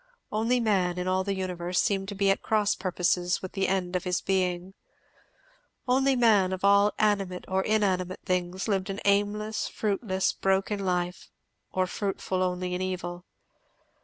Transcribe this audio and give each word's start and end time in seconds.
Only 0.31 0.59
man, 0.59 0.97
in 0.97 1.07
all 1.07 1.23
the 1.23 1.35
universe, 1.35 1.79
seemed 1.79 2.07
to 2.09 2.15
be 2.15 2.31
at 2.31 2.41
cross 2.41 2.73
purposes 2.73 3.43
with 3.43 3.51
the 3.51 3.67
end 3.67 3.95
of 3.95 4.03
his 4.03 4.19
being. 4.19 4.73
Only 5.87 6.15
man, 6.15 6.51
of 6.53 6.65
all 6.65 6.91
animate 6.97 7.45
or 7.47 7.61
inanimate 7.63 8.21
things, 8.25 8.67
lived 8.67 8.89
an 8.89 8.99
aimless, 9.05 9.67
fruitless, 9.67 10.33
broken 10.33 10.83
life, 10.83 11.29
or 11.71 11.85
fruitful 11.85 12.41
only 12.41 12.73
in 12.73 12.81
evil. 12.81 13.27